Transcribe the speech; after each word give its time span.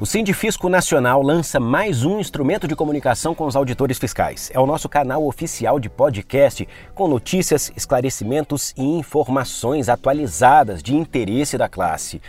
O 0.00 0.04
Sindifisco 0.04 0.68
Nacional 0.68 1.22
lança 1.22 1.60
mais 1.60 2.04
um 2.04 2.18
instrumento 2.18 2.66
de 2.66 2.74
comunicação 2.74 3.32
com 3.32 3.46
os 3.46 3.54
auditores 3.54 3.96
fiscais. 3.96 4.50
É 4.52 4.58
o 4.58 4.66
nosso 4.66 4.88
canal 4.88 5.24
oficial 5.24 5.78
de 5.78 5.88
podcast 5.88 6.68
com 6.96 7.06
notícias, 7.06 7.70
esclarecimentos 7.76 8.74
e 8.76 8.82
informações 8.82 9.88
atualizadas 9.88 10.82
de 10.82 10.96
interesse 10.96 11.56
da 11.56 11.68
classe. 11.68 12.20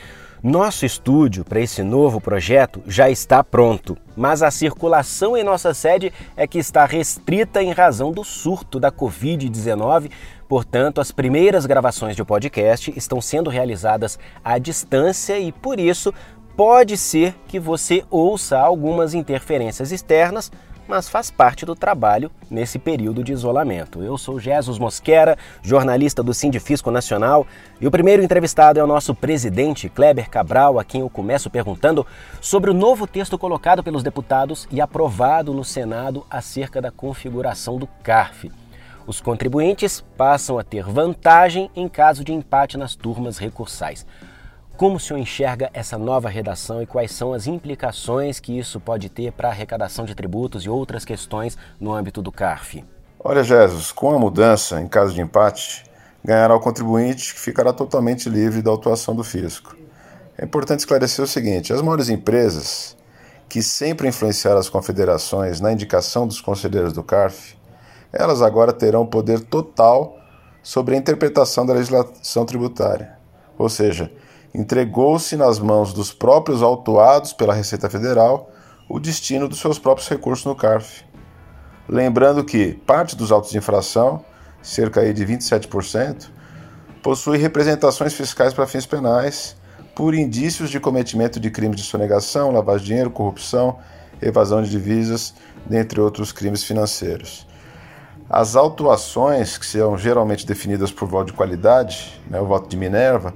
Nosso 0.44 0.86
estúdio 0.86 1.44
para 1.44 1.60
esse 1.60 1.82
novo 1.82 2.22
projeto 2.22 2.84
já 2.86 3.10
está 3.10 3.44
pronto, 3.44 3.98
mas 4.16 4.44
a 4.44 4.52
circulação 4.52 5.36
em 5.36 5.44
nossa 5.44 5.74
sede 5.74 6.14
é 6.38 6.46
que 6.46 6.60
está 6.60 6.86
restrita 6.86 7.64
em 7.64 7.72
razão 7.72 8.12
do 8.12 8.24
surto 8.24 8.80
da 8.80 8.92
Covid-19. 8.92 10.12
Portanto, 10.48 11.02
as 11.02 11.12
primeiras 11.12 11.66
gravações 11.66 12.16
de 12.16 12.24
podcast 12.24 12.94
estão 12.96 13.20
sendo 13.20 13.50
realizadas 13.50 14.20
à 14.44 14.60
distância 14.60 15.40
e, 15.40 15.52
por 15.52 15.80
isso, 15.80 16.14
pode 16.56 16.96
ser 16.98 17.36
que 17.48 17.60
você 17.60 18.04
ouça 18.10 18.58
algumas 18.58 19.14
interferências 19.14 19.92
externas, 19.92 20.52
mas 20.88 21.10
faz 21.10 21.32
parte 21.32 21.66
do 21.66 21.76
trabalho 21.76 22.32
nesse 22.50 22.78
período 22.78 23.24
de 23.24 23.34
isolamento. 23.34 24.04
Eu 24.04 24.18
sou 24.18 24.40
Jesus 24.40 24.78
Mosquera, 24.78 25.38
jornalista 25.64 26.22
do 26.22 26.34
Sindifisco 26.34 26.92
Nacional, 26.92 27.46
e 27.82 27.88
o 27.88 27.92
primeiro 27.92 28.24
entrevistado 28.24 28.80
é 28.80 28.84
o 28.84 28.88
nosso 28.88 29.14
presidente 29.16 29.90
Kleber 29.90 30.30
Cabral, 30.30 30.80
a 30.80 30.84
quem 30.84 31.02
eu 31.02 31.10
começo 31.10 31.50
perguntando 31.50 32.06
sobre 32.40 32.70
o 32.70 32.74
novo 32.74 33.08
texto 33.08 33.38
colocado 33.38 33.84
pelos 33.84 34.04
deputados 34.04 34.68
e 34.72 34.80
aprovado 34.80 35.54
no 35.54 35.64
Senado 35.64 36.26
acerca 36.30 36.80
da 36.80 36.92
configuração 36.92 37.78
do 37.78 37.88
CARF. 38.04 38.52
Os 39.08 39.20
contribuintes 39.20 40.02
passam 40.16 40.58
a 40.58 40.64
ter 40.64 40.84
vantagem 40.84 41.70
em 41.76 41.88
caso 41.90 42.24
de 42.24 42.32
empate 42.32 42.78
nas 42.78 42.96
turmas 42.96 43.40
recursais. 43.40 44.06
Como 44.78 44.98
o 44.98 45.00
senhor 45.00 45.20
enxerga 45.20 45.70
essa 45.74 45.98
nova 45.98 46.28
redação 46.28 46.82
e 46.82 46.86
quais 46.86 47.10
são 47.14 47.32
as 47.32 47.48
implicações 47.48 48.42
que 48.42 48.60
isso 48.60 48.78
pode 48.78 49.08
ter 49.08 49.32
para 49.32 49.48
a 49.48 49.52
arrecadação 49.52 50.04
de 50.04 50.14
tributos 50.14 50.66
e 50.66 50.70
outras 50.70 51.06
questões 51.06 51.58
no 51.80 51.94
âmbito 51.94 52.22
do 52.22 52.30
CARF? 52.30 52.84
Olha, 53.18 53.42
Jesus, 53.42 53.94
com 53.94 54.14
a 54.14 54.20
mudança, 54.20 54.82
em 54.82 54.88
caso 54.90 55.14
de 55.14 55.22
empate, 55.22 55.86
ganhará 56.22 56.54
o 56.54 56.60
contribuinte 56.60 57.34
que 57.34 57.40
ficará 57.40 57.72
totalmente 57.72 58.28
livre 58.28 58.62
da 58.62 58.70
autuação 58.70 59.16
do 59.16 59.24
fisco. 59.24 59.78
É 60.38 60.44
importante 60.44 60.80
esclarecer 60.80 61.24
o 61.24 61.28
seguinte: 61.28 61.72
as 61.72 61.82
maiores 61.82 62.10
empresas, 62.10 62.98
que 63.48 63.64
sempre 63.64 64.10
influenciaram 64.10 64.60
as 64.60 64.68
confederações 64.68 65.62
na 65.62 65.72
indicação 65.72 66.28
dos 66.28 66.42
conselheiros 66.42 66.92
do 66.92 67.02
CARF, 67.02 67.56
elas 68.12 68.42
agora 68.42 68.74
terão 68.74 69.06
poder 69.06 69.40
total 69.40 70.20
sobre 70.62 70.96
a 70.96 70.98
interpretação 70.98 71.66
da 71.66 71.74
legislação 71.74 72.46
tributária. 72.46 73.16
Ou 73.58 73.70
seja, 73.70 74.12
entregou-se 74.56 75.36
nas 75.36 75.60
mãos 75.60 75.94
dos 75.94 76.14
próprios 76.14 76.64
autuados 76.64 77.34
pela 77.34 77.54
Receita 77.54 77.90
Federal 77.90 78.50
o 78.88 79.00
destino 79.00 79.48
dos 79.48 79.60
seus 79.60 79.78
próprios 79.78 80.08
recursos 80.08 80.46
no 80.46 80.56
CARF. 80.56 81.04
Lembrando 81.88 82.44
que 82.44 82.74
parte 82.86 83.16
dos 83.16 83.32
autos 83.32 83.52
de 83.52 83.58
infração, 83.58 84.24
cerca 84.62 85.14
de 85.14 85.26
27%, 85.26 86.30
possui 87.04 87.38
representações 87.38 88.14
fiscais 88.14 88.54
para 88.54 88.66
fins 88.66 88.86
penais 88.86 89.56
por 89.94 90.16
indícios 90.16 90.70
de 90.70 90.80
cometimento 90.80 91.40
de 91.40 91.52
crimes 91.52 91.78
de 91.78 91.84
sonegação, 91.84 92.52
lavagem 92.52 92.82
de 92.82 92.88
dinheiro, 92.88 93.12
corrupção, 93.12 93.78
evasão 94.22 94.62
de 94.62 94.70
divisas, 94.70 95.34
dentre 95.66 96.00
outros 96.00 96.32
crimes 96.32 96.64
financeiros. 96.64 97.48
As 98.30 98.56
autuações, 98.56 99.58
que 99.58 99.66
são 99.66 99.98
geralmente 99.98 100.46
definidas 100.46 100.92
por 100.92 101.08
voto 101.08 101.28
de 101.28 101.34
qualidade, 101.34 102.20
né, 102.28 102.40
o 102.40 102.46
voto 102.46 102.68
de 102.68 102.76
Minerva, 102.76 103.34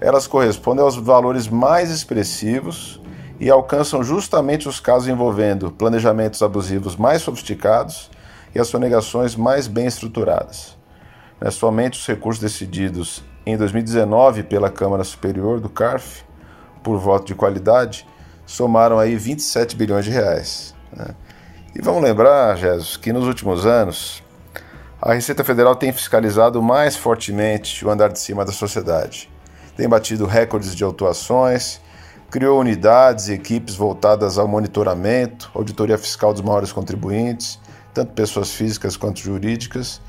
elas 0.00 0.26
correspondem 0.26 0.84
aos 0.84 0.96
valores 0.96 1.48
mais 1.48 1.90
expressivos 1.90 3.00
e 3.40 3.50
alcançam 3.50 4.02
justamente 4.02 4.68
os 4.68 4.80
casos 4.80 5.08
envolvendo 5.08 5.70
planejamentos 5.70 6.42
abusivos 6.42 6.96
mais 6.96 7.22
sofisticados 7.22 8.10
e 8.54 8.58
as 8.58 8.68
sonegações 8.68 9.36
mais 9.36 9.66
bem 9.66 9.86
estruturadas. 9.86 10.76
Né, 11.40 11.50
somente 11.50 11.98
os 11.98 12.06
recursos 12.06 12.42
decididos 12.42 13.22
em 13.46 13.56
2019 13.56 14.42
pela 14.44 14.70
Câmara 14.70 15.04
Superior 15.04 15.60
do 15.60 15.68
CARF, 15.68 16.24
por 16.82 16.98
voto 16.98 17.26
de 17.26 17.34
qualidade, 17.34 18.06
somaram 18.46 18.98
aí 18.98 19.16
27 19.16 19.76
bilhões 19.76 20.04
de 20.04 20.10
reais. 20.10 20.74
Né? 20.92 21.14
E 21.74 21.82
vamos 21.82 22.02
lembrar, 22.02 22.56
Jesus, 22.56 22.96
que 22.96 23.12
nos 23.12 23.26
últimos 23.26 23.66
anos 23.66 24.22
a 25.00 25.12
Receita 25.12 25.44
Federal 25.44 25.76
tem 25.76 25.92
fiscalizado 25.92 26.60
mais 26.60 26.96
fortemente 26.96 27.84
o 27.84 27.90
andar 27.90 28.08
de 28.08 28.18
cima 28.18 28.44
da 28.44 28.52
sociedade 28.52 29.30
tem 29.78 29.88
batido 29.88 30.26
recordes 30.26 30.74
de 30.74 30.82
autuações, 30.82 31.80
criou 32.28 32.58
unidades 32.58 33.28
e 33.28 33.34
equipes 33.34 33.76
voltadas 33.76 34.36
ao 34.36 34.48
monitoramento, 34.48 35.52
auditoria 35.54 35.96
fiscal 35.96 36.32
dos 36.32 36.42
maiores 36.42 36.72
contribuintes, 36.72 37.60
tanto 37.94 38.12
pessoas 38.12 38.50
físicas 38.50 38.96
quanto 38.96 39.20
jurídicas, 39.20 40.00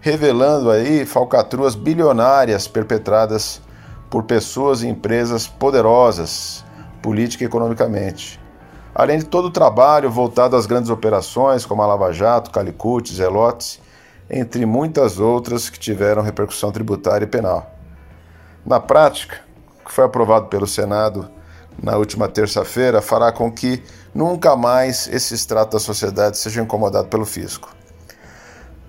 revelando 0.00 0.70
aí 0.70 1.04
falcatruas 1.04 1.74
bilionárias 1.74 2.68
perpetradas 2.68 3.60
por 4.08 4.22
pessoas 4.22 4.84
e 4.84 4.86
empresas 4.86 5.48
poderosas, 5.48 6.64
política 7.02 7.42
e 7.42 7.48
economicamente. 7.48 8.38
Além 8.94 9.18
de 9.18 9.24
todo 9.24 9.46
o 9.46 9.50
trabalho 9.50 10.08
voltado 10.08 10.54
às 10.54 10.66
grandes 10.66 10.88
operações 10.88 11.66
como 11.66 11.82
a 11.82 11.86
Lava 11.86 12.12
Jato, 12.12 12.52
Calicut, 12.52 13.12
Zelotes, 13.12 13.80
entre 14.30 14.64
muitas 14.64 15.18
outras 15.18 15.68
que 15.68 15.80
tiveram 15.80 16.22
repercussão 16.22 16.70
tributária 16.70 17.24
e 17.24 17.28
penal. 17.28 17.75
Na 18.66 18.80
prática, 18.80 19.36
que 19.84 19.92
foi 19.92 20.04
aprovado 20.04 20.46
pelo 20.46 20.66
Senado 20.66 21.30
na 21.80 21.96
última 21.96 22.26
terça-feira 22.26 23.00
fará 23.00 23.30
com 23.30 23.52
que 23.52 23.80
nunca 24.12 24.56
mais 24.56 25.06
esse 25.06 25.34
extrato 25.34 25.72
da 25.72 25.78
sociedade 25.78 26.36
seja 26.36 26.60
incomodado 26.60 27.06
pelo 27.06 27.24
fisco. 27.24 27.72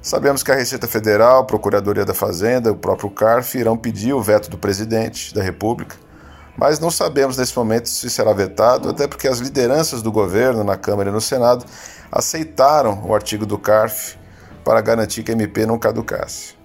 Sabemos 0.02 0.42
que 0.42 0.52
a 0.52 0.56
Receita 0.56 0.88
Federal, 0.88 1.42
a 1.42 1.44
Procuradoria 1.44 2.06
da 2.06 2.14
Fazenda, 2.14 2.72
o 2.72 2.76
próprio 2.76 3.12
CARF 3.12 3.56
irão 3.56 3.78
pedir 3.78 4.14
o 4.14 4.22
veto 4.22 4.50
do 4.50 4.58
presidente 4.58 5.32
da 5.32 5.44
República, 5.44 5.96
mas 6.58 6.80
não 6.80 6.90
sabemos 6.90 7.38
nesse 7.38 7.56
momento 7.56 7.88
se 7.88 8.10
será 8.10 8.34
vetado, 8.34 8.90
até 8.90 9.06
porque 9.06 9.28
as 9.28 9.38
lideranças 9.38 10.02
do 10.02 10.12
governo 10.12 10.64
na 10.64 10.76
Câmara 10.76 11.10
e 11.10 11.14
no 11.14 11.22
Senado 11.22 11.66
aceitaram 12.12 13.04
o 13.06 13.14
artigo 13.14 13.46
do 13.46 13.60
CARF 13.60 14.18
para 14.64 14.82
garantir 14.82 15.22
que 15.22 15.32
a 15.32 15.36
MP 15.36 15.68
não 15.68 15.78
caducasse. 15.78 16.57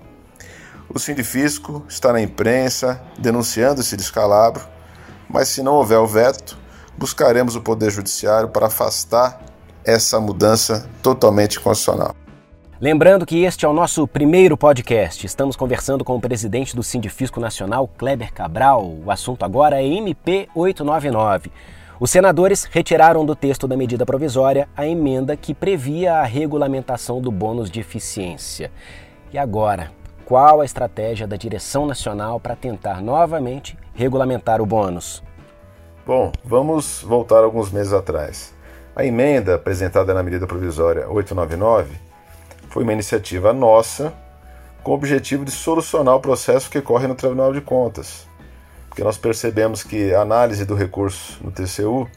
O 0.88 0.98
Sindifisco 0.98 1.84
está 1.88 2.12
na 2.12 2.20
imprensa 2.20 3.00
denunciando 3.18 3.80
esse 3.80 3.96
descalabro, 3.96 4.62
mas 5.28 5.48
se 5.48 5.62
não 5.62 5.74
houver 5.74 5.98
o 5.98 6.06
veto, 6.06 6.58
buscaremos 6.96 7.56
o 7.56 7.62
Poder 7.62 7.90
Judiciário 7.90 8.48
para 8.48 8.66
afastar 8.66 9.40
essa 9.84 10.20
mudança 10.20 10.88
totalmente 11.02 11.58
constitucional. 11.58 12.14
Lembrando 12.80 13.24
que 13.24 13.44
este 13.44 13.64
é 13.64 13.68
o 13.68 13.72
nosso 13.72 14.08
primeiro 14.08 14.56
podcast. 14.56 15.24
Estamos 15.24 15.54
conversando 15.54 16.04
com 16.04 16.16
o 16.16 16.20
presidente 16.20 16.74
do 16.74 16.82
Sindifisco 16.82 17.38
Nacional, 17.38 17.86
Kleber 17.86 18.32
Cabral. 18.34 18.84
O 19.04 19.10
assunto 19.10 19.44
agora 19.44 19.80
é 19.80 19.86
MP 19.86 20.48
899. 20.52 21.52
Os 22.00 22.10
senadores 22.10 22.64
retiraram 22.64 23.24
do 23.24 23.36
texto 23.36 23.68
da 23.68 23.76
medida 23.76 24.04
provisória 24.04 24.68
a 24.76 24.84
emenda 24.84 25.36
que 25.36 25.54
previa 25.54 26.14
a 26.14 26.24
regulamentação 26.24 27.20
do 27.20 27.30
bônus 27.30 27.70
de 27.70 27.78
eficiência. 27.78 28.72
E 29.32 29.38
agora, 29.38 29.92
qual 30.24 30.60
a 30.60 30.64
estratégia 30.64 31.26
da 31.26 31.36
direção 31.36 31.86
nacional 31.86 32.40
para 32.40 32.56
tentar 32.56 33.02
novamente 33.02 33.76
regulamentar 33.94 34.60
o 34.60 34.66
bônus? 34.66 35.22
Bom, 36.06 36.32
vamos 36.44 37.02
voltar 37.02 37.44
alguns 37.44 37.70
meses 37.70 37.92
atrás. 37.92 38.52
A 38.94 39.04
emenda 39.04 39.54
apresentada 39.54 40.12
na 40.12 40.22
medida 40.22 40.46
provisória 40.46 41.08
899 41.08 41.94
foi 42.68 42.82
uma 42.82 42.92
iniciativa 42.92 43.52
nossa 43.52 44.12
com 44.82 44.90
o 44.90 44.94
objetivo 44.94 45.44
de 45.44 45.50
solucionar 45.50 46.14
o 46.16 46.20
processo 46.20 46.68
que 46.68 46.80
corre 46.80 47.06
no 47.06 47.14
Tribunal 47.14 47.52
de 47.52 47.60
Contas. 47.60 48.26
Porque 48.88 49.04
nós 49.04 49.16
percebemos 49.16 49.82
que 49.82 50.12
a 50.12 50.20
análise 50.20 50.64
do 50.64 50.74
recurso 50.74 51.38
no 51.42 51.50
TCU, 51.50 52.08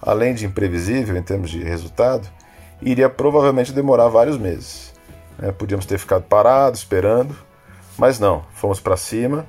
além 0.00 0.32
de 0.34 0.46
imprevisível 0.46 1.16
em 1.16 1.22
termos 1.22 1.50
de 1.50 1.62
resultado, 1.62 2.26
iria 2.80 3.10
provavelmente 3.10 3.72
demorar 3.72 4.08
vários 4.08 4.38
meses. 4.38 4.93
Né? 5.44 5.52
Podíamos 5.52 5.84
ter 5.84 5.98
ficado 5.98 6.22
parados, 6.22 6.80
esperando, 6.80 7.36
mas 7.98 8.18
não, 8.18 8.46
fomos 8.54 8.80
para 8.80 8.96
cima, 8.96 9.46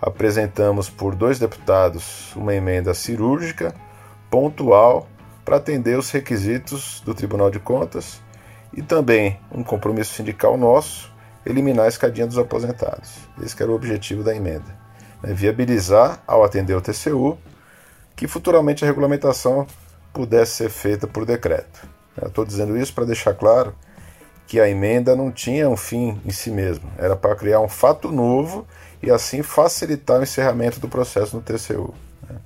apresentamos 0.00 0.88
por 0.88 1.14
dois 1.14 1.38
deputados 1.38 2.34
uma 2.34 2.54
emenda 2.54 2.94
cirúrgica, 2.94 3.74
pontual, 4.30 5.06
para 5.44 5.56
atender 5.56 5.98
os 5.98 6.10
requisitos 6.10 7.02
do 7.04 7.14
Tribunal 7.14 7.50
de 7.50 7.60
Contas 7.60 8.22
e 8.72 8.80
também 8.80 9.38
um 9.52 9.62
compromisso 9.62 10.14
sindical 10.14 10.56
nosso, 10.56 11.12
eliminar 11.44 11.84
a 11.84 11.88
escadinha 11.88 12.26
dos 12.26 12.38
aposentados. 12.38 13.18
Esse 13.42 13.62
era 13.62 13.70
o 13.70 13.74
objetivo 13.74 14.22
da 14.22 14.34
emenda. 14.34 14.74
Né? 15.22 15.34
Viabilizar, 15.34 16.22
ao 16.26 16.42
atender 16.42 16.74
o 16.74 16.80
TCU, 16.80 17.36
que 18.16 18.26
futuramente 18.26 18.82
a 18.82 18.86
regulamentação 18.86 19.66
pudesse 20.10 20.52
ser 20.52 20.70
feita 20.70 21.06
por 21.06 21.26
decreto. 21.26 21.86
Estou 22.24 22.46
dizendo 22.46 22.78
isso 22.78 22.94
para 22.94 23.04
deixar 23.04 23.34
claro 23.34 23.74
que 24.46 24.60
a 24.60 24.68
emenda 24.68 25.16
não 25.16 25.30
tinha 25.30 25.68
um 25.68 25.76
fim 25.76 26.20
em 26.24 26.30
si 26.30 26.50
mesmo, 26.50 26.90
era 26.98 27.16
para 27.16 27.34
criar 27.34 27.60
um 27.60 27.68
fato 27.68 28.10
novo 28.10 28.66
e 29.02 29.10
assim 29.10 29.42
facilitar 29.42 30.20
o 30.20 30.22
encerramento 30.22 30.80
do 30.80 30.88
processo 30.88 31.36
no 31.36 31.42
TCU. 31.42 31.94
Né? 32.28 32.36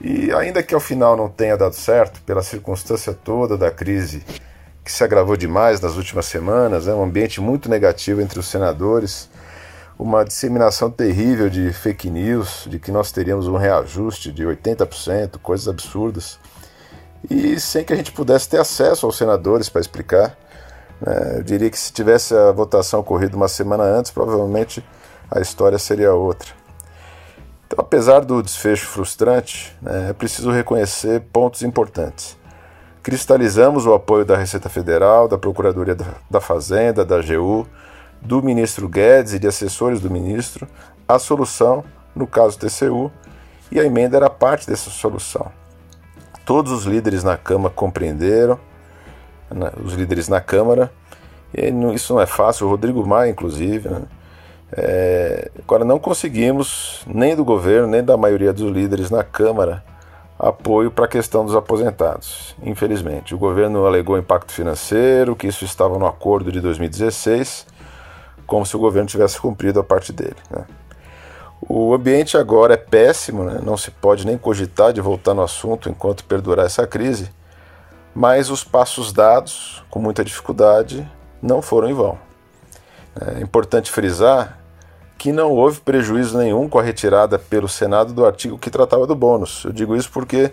E 0.00 0.32
ainda 0.32 0.62
que 0.62 0.74
ao 0.74 0.80
final 0.80 1.16
não 1.16 1.28
tenha 1.28 1.56
dado 1.56 1.74
certo, 1.74 2.20
pela 2.22 2.42
circunstância 2.42 3.12
toda 3.12 3.56
da 3.56 3.70
crise 3.70 4.24
que 4.84 4.92
se 4.92 5.02
agravou 5.02 5.36
demais 5.36 5.80
nas 5.80 5.96
últimas 5.96 6.26
semanas, 6.26 6.86
é 6.86 6.94
um 6.94 7.02
ambiente 7.02 7.40
muito 7.40 7.70
negativo 7.70 8.20
entre 8.20 8.38
os 8.38 8.46
senadores, 8.46 9.30
uma 9.98 10.24
disseminação 10.24 10.90
terrível 10.90 11.48
de 11.48 11.72
fake 11.72 12.10
news, 12.10 12.66
de 12.68 12.78
que 12.78 12.92
nós 12.92 13.10
teríamos 13.10 13.48
um 13.48 13.56
reajuste 13.56 14.30
de 14.30 14.44
80%, 14.44 15.38
coisas 15.38 15.68
absurdas, 15.68 16.38
e 17.30 17.58
sem 17.58 17.82
que 17.82 17.92
a 17.94 17.96
gente 17.96 18.12
pudesse 18.12 18.48
ter 18.48 18.60
acesso 18.60 19.06
aos 19.06 19.16
senadores 19.16 19.70
para 19.70 19.80
explicar. 19.80 20.36
Né? 21.00 21.38
Eu 21.38 21.42
diria 21.42 21.70
que 21.70 21.78
se 21.78 21.92
tivesse 21.92 22.34
a 22.34 22.52
votação 22.52 23.00
ocorrido 23.00 23.36
uma 23.36 23.48
semana 23.48 23.84
antes, 23.84 24.10
provavelmente 24.10 24.84
a 25.30 25.40
história 25.40 25.78
seria 25.78 26.12
outra. 26.14 26.50
Então, 27.66 27.78
apesar 27.78 28.20
do 28.20 28.42
desfecho 28.42 28.86
frustrante, 28.86 29.76
né, 29.80 30.10
é 30.10 30.12
preciso 30.12 30.50
reconhecer 30.50 31.22
pontos 31.32 31.62
importantes. 31.62 32.36
Cristalizamos 33.02 33.86
o 33.86 33.92
apoio 33.92 34.24
da 34.24 34.36
Receita 34.36 34.68
Federal, 34.68 35.28
da 35.28 35.36
Procuradoria 35.36 35.96
da 36.30 36.40
Fazenda, 36.40 37.04
da 37.04 37.16
AGU, 37.16 37.66
do 38.22 38.42
ministro 38.42 38.88
Guedes 38.88 39.34
e 39.34 39.38
de 39.38 39.46
assessores 39.46 40.00
do 40.00 40.10
ministro 40.10 40.66
à 41.06 41.18
solução, 41.18 41.84
no 42.14 42.26
caso 42.26 42.58
TCU, 42.58 43.12
e 43.70 43.78
a 43.78 43.84
emenda 43.84 44.16
era 44.16 44.30
parte 44.30 44.66
dessa 44.66 44.88
solução. 44.88 45.50
Todos 46.46 46.72
os 46.72 46.84
líderes 46.84 47.24
na 47.24 47.36
Câmara 47.36 47.74
compreenderam, 47.74 48.58
né, 49.50 49.70
os 49.82 49.94
líderes 49.94 50.28
na 50.28 50.40
Câmara, 50.40 50.90
e 51.52 51.70
isso 51.94 52.12
não 52.14 52.20
é 52.20 52.26
fácil, 52.26 52.66
o 52.66 52.70
Rodrigo 52.70 53.06
Maia, 53.06 53.30
inclusive. 53.30 53.88
Né, 53.88 54.02
é, 54.72 55.50
agora, 55.58 55.84
não 55.84 55.98
conseguimos, 55.98 57.02
nem 57.06 57.36
do 57.36 57.44
governo, 57.44 57.86
nem 57.86 58.02
da 58.02 58.16
maioria 58.16 58.52
dos 58.52 58.70
líderes 58.70 59.10
na 59.10 59.22
Câmara, 59.22 59.84
apoio 60.38 60.90
para 60.90 61.04
a 61.04 61.08
questão 61.08 61.44
dos 61.44 61.54
aposentados. 61.54 62.56
Infelizmente, 62.62 63.34
o 63.34 63.38
governo 63.38 63.86
alegou 63.86 64.18
impacto 64.18 64.52
financeiro, 64.52 65.36
que 65.36 65.46
isso 65.46 65.64
estava 65.64 65.98
no 65.98 66.06
acordo 66.06 66.50
de 66.50 66.60
2016, 66.60 67.66
como 68.46 68.66
se 68.66 68.76
o 68.76 68.80
governo 68.80 69.08
tivesse 69.08 69.40
cumprido 69.40 69.78
a 69.80 69.84
parte 69.84 70.12
dele. 70.12 70.36
Né? 70.50 70.64
O 71.66 71.94
ambiente 71.94 72.36
agora 72.36 72.74
é 72.74 72.76
péssimo, 72.76 73.44
né? 73.44 73.60
não 73.62 73.76
se 73.76 73.90
pode 73.90 74.26
nem 74.26 74.36
cogitar 74.36 74.92
de 74.92 75.00
voltar 75.00 75.34
no 75.34 75.42
assunto 75.42 75.88
enquanto 75.88 76.24
perdurar 76.24 76.66
essa 76.66 76.86
crise, 76.86 77.30
mas 78.14 78.50
os 78.50 78.62
passos 78.62 79.12
dados, 79.12 79.82
com 79.90 79.98
muita 79.98 80.24
dificuldade, 80.24 81.10
não 81.42 81.60
foram 81.60 81.88
em 81.90 81.94
vão. 81.94 82.18
É 83.20 83.40
importante 83.40 83.90
frisar 83.90 84.58
que 85.16 85.32
não 85.32 85.52
houve 85.52 85.80
prejuízo 85.80 86.36
nenhum 86.36 86.68
com 86.68 86.78
a 86.78 86.82
retirada 86.82 87.38
pelo 87.38 87.68
Senado 87.68 88.12
do 88.12 88.26
artigo 88.26 88.58
que 88.58 88.70
tratava 88.70 89.06
do 89.06 89.14
bônus. 89.14 89.64
Eu 89.64 89.72
digo 89.72 89.96
isso 89.96 90.10
porque 90.10 90.50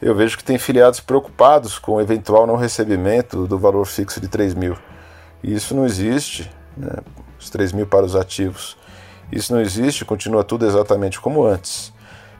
eu 0.00 0.14
vejo 0.14 0.36
que 0.36 0.44
tem 0.44 0.58
filiados 0.58 1.00
preocupados 1.00 1.78
com 1.78 1.92
o 1.92 2.00
eventual 2.00 2.46
não 2.46 2.56
recebimento 2.56 3.46
do 3.46 3.58
valor 3.58 3.86
fixo 3.86 4.20
de 4.20 4.28
3 4.28 4.54
mil. 4.54 4.76
E 5.42 5.54
isso 5.54 5.74
não 5.74 5.86
existe, 5.86 6.50
né? 6.76 6.96
os 7.40 7.48
3 7.48 7.72
mil 7.72 7.86
para 7.86 8.04
os 8.04 8.14
ativos. 8.14 8.76
Isso 9.32 9.52
não 9.52 9.60
existe, 9.60 10.04
continua 10.04 10.44
tudo 10.44 10.66
exatamente 10.66 11.20
como 11.20 11.44
antes. 11.44 11.93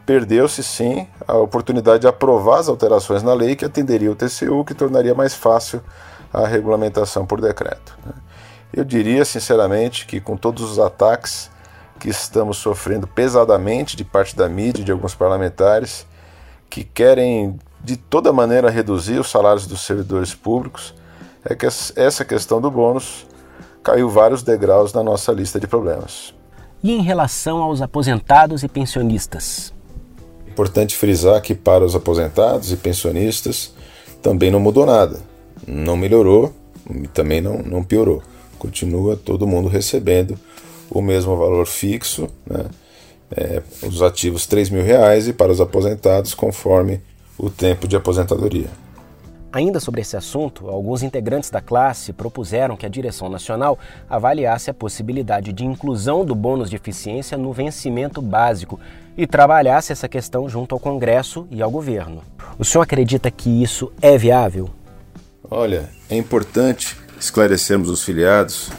Perdeu-se 0.07 0.63
sim 0.63 1.07
a 1.27 1.35
oportunidade 1.37 2.01
de 2.01 2.07
aprovar 2.07 2.59
as 2.59 2.69
alterações 2.69 3.23
na 3.23 3.33
lei 3.33 3.57
que 3.57 3.65
atenderia 3.65 4.13
o 4.13 4.15
TCU, 4.15 4.65
que 4.65 4.75
tornaria 4.75 5.15
mais 5.15 5.35
fácil 5.35 5.83
a 6.33 6.47
regulamentação 6.47 7.25
por 7.25 7.41
decreto. 7.41 7.97
Né? 8.05 8.13
Eu 8.73 8.85
diria 8.85 9.25
sinceramente 9.25 10.07
que 10.07 10.21
com 10.21 10.37
todos 10.37 10.71
os 10.71 10.79
ataques 10.79 11.51
que 11.99 12.09
estamos 12.09 12.59
sofrendo 12.59 13.07
pesadamente 13.07 13.97
de 13.97 14.05
parte 14.05 14.37
da 14.37 14.49
mídia 14.49 14.83
e 14.83 14.85
de 14.85 14.93
alguns 14.93 15.15
parlamentares 15.15 16.07
que 16.69 16.85
querem 16.85 17.59
de 17.83 17.97
toda 17.97 18.33
maneira 18.33 18.71
reduzir 18.71 19.19
os 19.19 19.31
salários 19.31 19.67
dos 19.67 19.83
servidores 19.83 20.35
públicos, 20.35 20.95
é 21.45 21.55
que 21.55 21.67
essa 21.67 22.25
questão 22.25 22.61
do 22.61 22.71
bônus 22.71 23.27
caiu 23.83 24.09
vários 24.09 24.43
degraus 24.43 24.93
na 24.93 25.03
nossa 25.03 25.31
lista 25.33 25.61
de 25.61 25.67
problemas. 25.67 26.35
E 26.83 26.93
em 26.93 27.03
relação 27.03 27.59
aos 27.59 27.83
aposentados 27.83 28.63
e 28.63 28.69
pensionistas? 28.69 29.74
Importante 30.55 30.95
frisar 30.95 31.43
que 31.43 31.53
para 31.53 31.85
os 31.85 31.97
aposentados 31.97 32.71
e 32.71 32.77
pensionistas 32.77 33.75
também 34.23 34.53
não 34.53 34.61
mudou 34.61 34.87
nada. 34.87 35.19
Não 35.67 35.97
melhorou 35.97 36.55
e 36.89 37.09
também 37.09 37.41
não, 37.41 37.59
não 37.59 37.83
piorou. 37.83 38.23
Continua 38.57 39.17
todo 39.17 39.49
mundo 39.49 39.67
recebendo 39.67 40.39
o 40.89 41.03
mesmo 41.03 41.37
valor 41.37 41.67
fixo, 41.67 42.29
né? 42.47 42.67
É, 43.37 43.63
os 43.83 44.01
ativos 44.01 44.47
R$ 44.47 44.81
reais 44.81 45.27
e 45.27 45.33
para 45.33 45.51
os 45.51 45.61
aposentados 45.61 46.35
conforme 46.35 47.01
o 47.37 47.51
tempo 47.51 47.89
de 47.89 47.97
aposentadoria. 47.97 48.69
Ainda 49.55 49.79
sobre 49.79 50.01
esse 50.01 50.17
assunto, 50.17 50.69
alguns 50.69 51.05
integrantes 51.05 51.49
da 51.49 51.61
classe 51.61 52.13
propuseram 52.13 52.77
que 52.77 52.85
a 52.85 52.89
direção 52.89 53.29
nacional 53.29 53.79
avaliasse 54.11 54.69
a 54.69 54.75
possibilidade 54.75 55.53
de 55.53 55.65
inclusão 55.65 56.25
do 56.25 56.35
bônus 56.35 56.69
de 56.69 56.75
eficiência 56.75 57.39
no 57.39 57.53
vencimento 57.53 58.21
básico 58.21 58.81
e 59.17 59.29
trabalhasse 59.29 59.93
essa 59.93 60.09
questão 60.09 60.49
junto 60.49 60.75
ao 60.75 60.81
Congresso 60.81 61.47
e 61.53 61.63
ao 61.63 61.71
governo. 61.71 62.21
O 62.59 62.65
senhor 62.65 62.83
acredita 62.83 63.31
que 63.31 63.63
isso 63.63 63.93
é 64.03 64.19
viável? 64.19 64.71
Olha, 65.49 65.89
é 66.11 66.17
importante 66.17 66.97
esclarecermos 67.21 67.89
os 67.89 68.03
filiados 68.03 68.73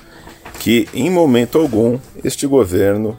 que, 0.59 0.89
em 0.93 1.09
momento 1.09 1.57
algum, 1.57 1.97
este 2.21 2.45
governo 2.45 3.15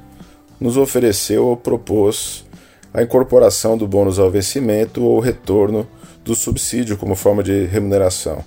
nos 0.61 0.77
ofereceu 0.77 1.47
ou 1.47 1.57
propôs 1.57 2.45
a 2.93 3.03
incorporação 3.03 3.79
do 3.79 3.89
bônus 3.89 4.19
ao 4.19 4.31
vencimento 4.31 5.03
ou 5.03 5.19
retorno 5.21 5.89
do 6.27 6.35
subsídio 6.35 6.97
como 6.97 7.15
forma 7.15 7.43
de 7.43 7.65
remuneração. 7.67 8.45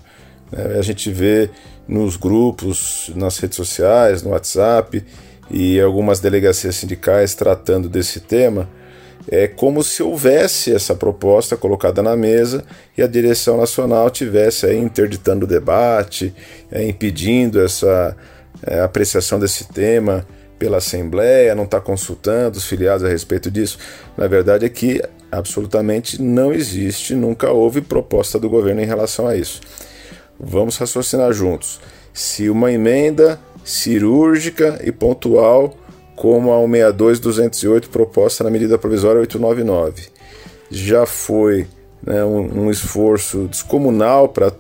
É, 0.52 0.78
a 0.78 0.82
gente 0.82 1.10
vê 1.10 1.50
nos 1.88 2.18
grupos, 2.18 3.10
nas 3.16 3.40
redes 3.40 3.56
sociais, 3.56 4.22
no 4.22 4.32
WhatsApp 4.32 5.04
e 5.50 5.80
algumas 5.80 6.20
delegacias 6.20 6.76
sindicais 6.76 7.34
tratando 7.34 7.88
desse 7.90 8.20
tema, 8.20 8.70
é 9.32 9.48
como 9.48 9.84
se 9.84 10.04
houvesse 10.04 10.74
essa 10.74 10.94
proposta 10.94 11.56
colocada 11.56 12.02
na 12.02 12.16
mesa 12.16 12.64
e 12.98 13.02
a 13.02 13.08
direção 13.08 13.58
nacional 13.58 14.10
tivesse 14.10 14.66
aí 14.66 14.78
interditando 14.78 15.46
o 15.46 15.48
debate, 15.48 16.34
é, 16.72 16.88
impedindo 16.88 17.62
essa 17.62 18.16
é, 18.66 18.82
apreciação 18.82 19.40
desse 19.40 19.68
tema 19.70 20.26
pela 20.60 20.78
Assembleia, 20.78 21.56
não 21.56 21.64
está 21.64 21.80
consultando 21.80 22.58
os 22.58 22.66
filiados 22.66 23.04
a 23.04 23.10
respeito 23.10 23.50
disso. 23.50 23.80
Na 24.18 24.28
verdade 24.28 24.66
é 24.66 24.70
que 24.70 25.02
absolutamente 25.32 26.22
não 26.22 26.54
existe, 26.54 27.16
nunca 27.16 27.50
houve 27.50 27.82
proposta 27.82 28.38
do 28.38 28.50
governo 28.50 28.82
em 28.82 28.86
relação 28.86 29.26
a 29.28 29.36
isso. 29.36 29.62
Vamos 30.38 30.78
raciocinar 30.78 31.32
juntos. 31.32 31.80
Se 32.14 32.50
uma 32.50 32.72
emenda 32.72 33.40
cirúrgica 33.64 34.80
e 34.84 34.92
pontual, 34.92 35.76
como 36.16 36.52
a 36.54 36.58
162-208 36.58 37.88
proposta 37.88 38.44
na 38.44 38.50
medida 38.50 38.78
provisória 38.78 39.22
899, 39.22 40.08
já 40.70 41.06
foi 41.06 41.68
né, 42.04 42.24
um, 42.24 42.66
um 42.66 42.72
esforço 42.72 43.48
descomunal 43.48 44.28
para 44.28 44.52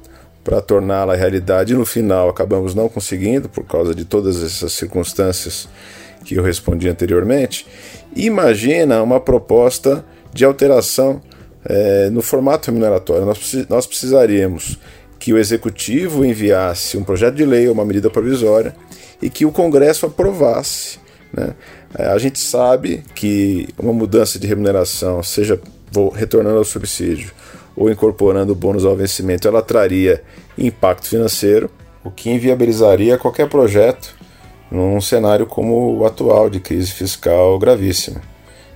para 0.50 0.62
torná-la 0.62 1.13
realidade 1.13 1.74
e 1.74 1.77
no 1.77 1.86
final 1.86 2.27
acabamos 2.27 2.74
não 2.74 2.89
conseguindo 2.89 3.48
por 3.48 3.63
causa 3.65 3.94
de 3.94 4.03
todas 4.03 4.44
essas 4.44 4.74
circunstâncias 4.74 5.70
que 6.25 6.34
eu 6.34 6.41
respondi 6.41 6.89
anteriormente. 6.89 7.68
Imagina 8.15 9.03
uma 9.03 9.20
proposta 9.20 10.03
de 10.34 10.44
alteração 10.44 11.22
é, 11.63 12.10
no 12.10 12.24
formato 12.24 12.72
remuneratório. 12.72 13.27
Nós, 13.27 13.53
nós 13.70 13.86
precisaríamos 13.86 14.79
que 15.20 15.32
o 15.32 15.38
executivo 15.38 16.25
enviasse 16.25 16.98
um 16.98 17.03
projeto 17.03 17.36
de 17.36 17.46
lei 17.46 17.68
ou 17.68 17.74
uma 17.75 17.86
medida 17.86 18.10
provisória 18.10 18.75
e 19.22 19.29
que 19.29 19.46
o 19.46 19.51
Congresso 19.51 20.08
aprovasse. 20.08 20.98
Né? 21.32 21.53
É, 21.96 22.08
a 22.08 22.18
gente 22.18 22.39
sabe 22.39 23.03
que 23.13 23.68
uma 23.77 23.94
mudança 23.94 24.39
de 24.39 24.48
remuneração, 24.48 25.22
seja 25.22 25.62
retornando 26.15 26.58
ao 26.58 26.65
subsídio 26.65 27.32
ou 27.79 27.89
incorporando 27.89 28.53
bônus 28.53 28.84
ao 28.84 28.94
vencimento, 28.94 29.48
ela 29.48 29.62
traria 29.62 30.22
impacto 30.59 31.07
financeiro, 31.07 31.69
o 32.03 32.11
que 32.11 32.29
inviabilizaria 32.29 33.17
qualquer 33.17 33.47
projeto 33.47 34.15
num 34.71 35.01
cenário 35.01 35.45
como 35.45 35.97
o 35.97 36.05
atual 36.05 36.49
de 36.49 36.59
crise 36.59 36.91
fiscal 36.91 37.57
gravíssima. 37.57 38.21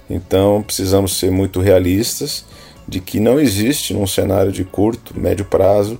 Então, 0.09 0.61
precisamos 0.61 1.17
ser 1.17 1.31
muito 1.31 1.59
realistas 1.59 2.45
de 2.87 2.99
que 2.99 3.19
não 3.19 3.39
existe 3.39 3.93
num 3.93 4.07
cenário 4.07 4.51
de 4.51 4.63
curto, 4.63 5.17
médio 5.17 5.45
prazo, 5.45 5.99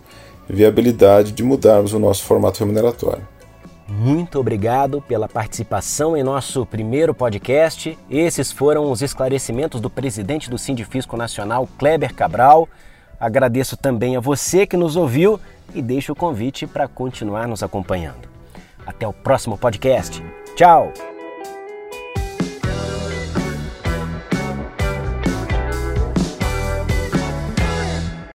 viabilidade 0.50 1.32
de 1.32 1.44
mudarmos 1.44 1.94
o 1.94 2.00
nosso 2.00 2.24
formato 2.24 2.60
remuneratório. 2.60 3.26
Muito 3.88 4.40
obrigado 4.40 5.02
pela 5.02 5.28
participação 5.28 6.18
em 6.18 6.24
nosso 6.24 6.66
primeiro 6.66 7.14
podcast. 7.14 7.98
Esses 8.10 8.52
foram 8.52 8.92
os 8.92 9.02
esclarecimentos 9.02 9.80
do 9.80 9.90
presidente 9.90 10.50
do 10.50 10.58
Sindifisco 10.58 11.16
Nacional, 11.16 11.68
Kleber 11.78 12.14
Cabral. 12.14 12.68
Agradeço 13.20 13.78
também 13.78 14.16
a 14.16 14.20
você 14.20 14.66
que 14.66 14.76
nos 14.76 14.96
ouviu 14.96 15.40
e 15.74 15.82
deixo 15.82 16.14
o 16.14 16.16
convite 16.16 16.66
para 16.68 16.88
continuar 16.88 17.48
nos 17.48 17.64
acompanhando. 17.64 18.28
Até 18.86 19.08
o 19.08 19.14
próximo 19.14 19.58
podcast. 19.58 20.24
Tchau! 20.56 21.13